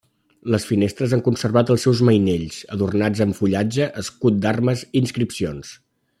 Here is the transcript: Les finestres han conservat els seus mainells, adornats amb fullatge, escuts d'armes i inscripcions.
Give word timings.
Les 0.53 0.63
finestres 0.69 1.11
han 1.17 1.21
conservat 1.27 1.69
els 1.73 1.85
seus 1.87 2.01
mainells, 2.09 2.57
adornats 2.77 3.23
amb 3.27 3.37
fullatge, 3.41 3.89
escuts 4.05 4.43
d'armes 4.47 4.87
i 4.89 4.93
inscripcions. 5.05 5.77